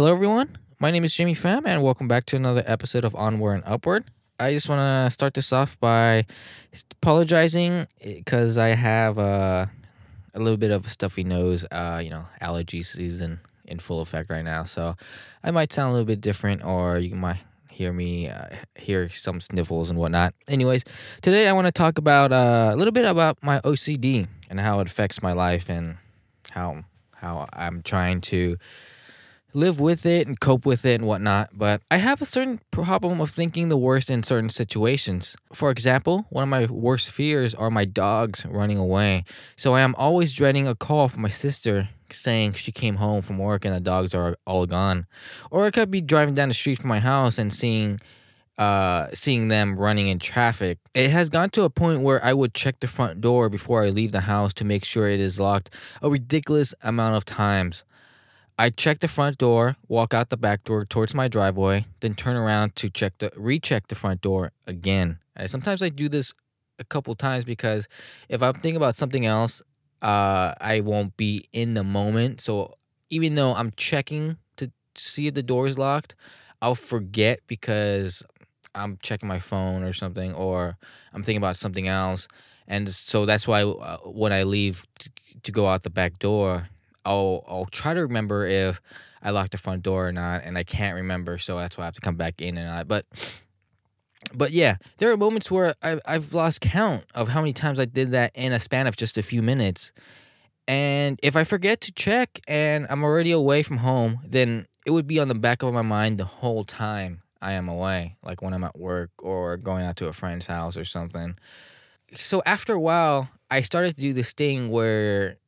[0.00, 0.56] Hello, everyone.
[0.78, 4.04] My name is Jamie Pham, and welcome back to another episode of Onward and Upward.
[4.38, 6.24] I just want to start this off by
[6.92, 9.66] apologizing because I have uh,
[10.32, 11.66] a little bit of a stuffy nose.
[11.70, 14.96] Uh, you know, allergy season in full effect right now, so
[15.44, 17.40] I might sound a little bit different, or you might
[17.70, 18.46] hear me uh,
[18.76, 20.32] hear some sniffles and whatnot.
[20.48, 20.82] Anyways,
[21.20, 24.80] today I want to talk about uh, a little bit about my OCD and how
[24.80, 25.98] it affects my life and
[26.52, 26.84] how
[27.16, 28.56] how I'm trying to
[29.52, 31.50] live with it and cope with it and whatnot.
[31.52, 35.36] But I have a certain problem of thinking the worst in certain situations.
[35.52, 39.24] For example, one of my worst fears are my dogs running away.
[39.56, 43.38] So I am always dreading a call from my sister saying she came home from
[43.38, 45.06] work and the dogs are all gone.
[45.50, 47.98] Or I could be driving down the street from my house and seeing
[48.58, 50.78] uh, seeing them running in traffic.
[50.92, 53.88] It has gone to a point where I would check the front door before I
[53.88, 55.70] leave the house to make sure it is locked
[56.02, 57.84] a ridiculous amount of times.
[58.60, 62.36] I check the front door, walk out the back door towards my driveway, then turn
[62.36, 65.18] around to check the recheck the front door again.
[65.34, 66.34] And sometimes I do this
[66.78, 67.88] a couple times because
[68.28, 69.62] if I'm thinking about something else,
[70.02, 72.42] uh, I won't be in the moment.
[72.42, 72.74] So
[73.08, 76.14] even though I'm checking to see if the door is locked,
[76.60, 78.22] I'll forget because
[78.74, 80.76] I'm checking my phone or something, or
[81.14, 82.28] I'm thinking about something else.
[82.68, 85.10] And so that's why uh, when I leave to,
[85.44, 86.68] to go out the back door,
[87.04, 88.80] I'll I'll try to remember if
[89.22, 91.86] I locked the front door or not, and I can't remember, so that's why I
[91.86, 92.88] have to come back in and out.
[92.88, 93.06] But
[94.34, 97.84] but yeah, there are moments where I've I've lost count of how many times I
[97.84, 99.92] did that in a span of just a few minutes.
[100.68, 105.06] And if I forget to check and I'm already away from home, then it would
[105.06, 108.54] be on the back of my mind the whole time I am away, like when
[108.54, 111.36] I'm at work or going out to a friend's house or something.
[112.14, 115.38] So after a while, I started to do this thing where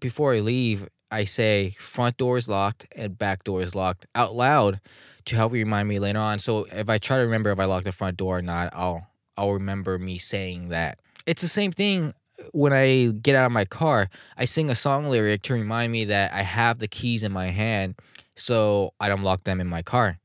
[0.00, 4.34] before I leave, I say front door is locked and back door is locked out
[4.34, 4.80] loud
[5.26, 6.38] to help remind me later on.
[6.38, 9.06] So if I try to remember if I locked the front door or not, I'll
[9.36, 10.98] I'll remember me saying that.
[11.26, 12.14] It's the same thing
[12.52, 14.10] when I get out of my car.
[14.36, 17.50] I sing a song lyric to remind me that I have the keys in my
[17.50, 17.94] hand
[18.36, 20.18] so I don't lock them in my car.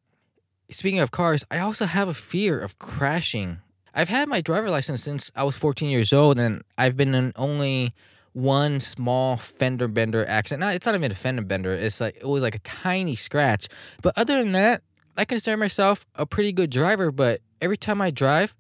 [0.71, 3.59] Speaking of cars, I also have a fear of crashing.
[3.93, 7.33] I've had my driver license since I was 14 years old and I've been in
[7.35, 7.93] only
[8.33, 10.61] one small fender bender accident.
[10.61, 11.71] No, it's not even a fender bender.
[11.71, 13.67] It's like it was like a tiny scratch.
[14.01, 14.81] But other than that,
[15.15, 17.11] I consider myself a pretty good driver.
[17.11, 18.55] But every time I drive,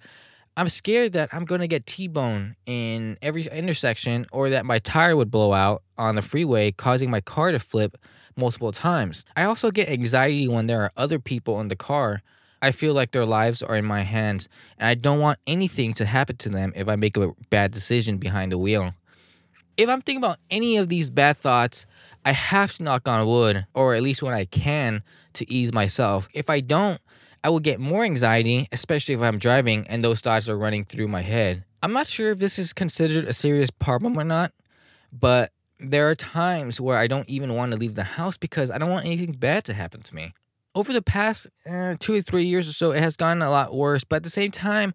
[0.55, 5.31] I'm scared that I'm gonna get T-bone in every intersection, or that my tire would
[5.31, 7.97] blow out on the freeway, causing my car to flip
[8.35, 9.25] multiple times.
[9.35, 12.21] I also get anxiety when there are other people in the car.
[12.61, 14.47] I feel like their lives are in my hands,
[14.77, 18.17] and I don't want anything to happen to them if I make a bad decision
[18.17, 18.93] behind the wheel
[19.77, 21.85] if I'm thinking about any of these bad thoughts,
[22.25, 25.03] I have to knock on wood, or at least when I can,
[25.33, 26.27] to ease myself.
[26.33, 26.99] If I don't,
[27.43, 31.09] I will get more anxiety, especially if I'm driving and those thoughts are running through
[31.09, 31.65] my head.
[31.81, 34.53] I'm not sure if this is considered a serious problem or not,
[35.11, 38.77] but there are times where I don't even want to leave the house because I
[38.77, 40.33] don't want anything bad to happen to me.
[40.75, 43.75] Over the past uh, two or three years or so, it has gotten a lot
[43.75, 44.93] worse, but at the same time,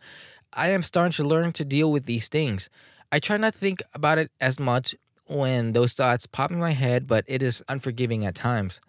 [0.55, 2.71] I am starting to learn to deal with these things.
[3.11, 4.95] I try not to think about it as much
[5.27, 8.81] when those thoughts pop in my head, but it is unforgiving at times.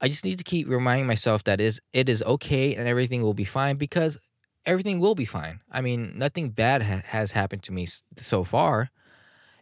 [0.00, 3.34] I just need to keep reminding myself that is it is okay and everything will
[3.34, 4.18] be fine because
[4.66, 5.60] everything will be fine.
[5.70, 7.86] I mean, nothing bad ha- has happened to me
[8.16, 8.90] so far.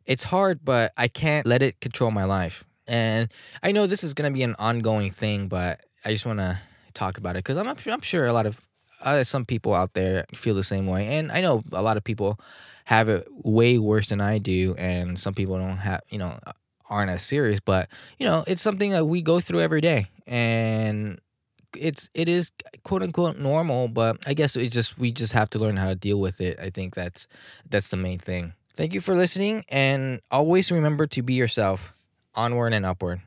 [0.05, 2.65] It's hard, but I can't let it control my life.
[2.89, 3.31] And
[3.63, 6.59] I know this is going to be an ongoing thing, but I just want to
[6.95, 8.67] talk about it because I'm, I'm sure a lot of
[9.03, 11.07] uh, some people out there feel the same way.
[11.19, 12.39] And I know a lot of people
[12.85, 16.39] have it way worse than I do, and some people don't have, you know,
[16.89, 17.61] aren't as serious.
[17.61, 21.21] But you know, it's something that we go through every day, and
[21.77, 22.53] it's it is
[22.83, 23.89] quote unquote normal.
[23.89, 26.59] But I guess it's just we just have to learn how to deal with it.
[26.61, 27.27] I think that's
[27.69, 28.55] that's the main thing.
[28.75, 31.93] Thank you for listening, and always remember to be yourself.
[32.35, 33.21] Onward and upward.